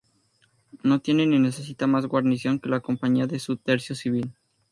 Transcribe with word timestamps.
No 0.81 0.99
tiene 0.99 1.27
ni 1.27 1.37
necesita 1.37 1.85
más 1.85 2.07
guarnición 2.07 2.57
que 2.59 2.69
la 2.69 2.79
Compañía 2.79 3.27
de 3.27 3.37
su 3.37 3.57
Tercio 3.57 3.93
Civil. 3.95 4.33